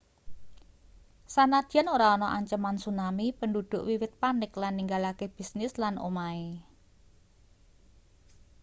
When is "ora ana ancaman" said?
1.95-2.75